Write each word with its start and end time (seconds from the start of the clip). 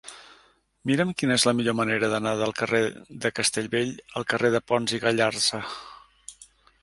Mira'm 0.91 1.09
quina 1.21 1.35
és 1.39 1.43
la 1.47 1.51
millor 1.57 1.75
manera 1.79 2.07
d'anar 2.13 2.31
del 2.39 2.55
carrer 2.61 2.79
de 3.25 3.31
Castellbell 3.41 3.93
al 4.21 4.27
carrer 4.33 4.53
de 4.57 4.65
Pons 4.71 4.95
i 4.99 5.03
Gallarza. 5.07 5.61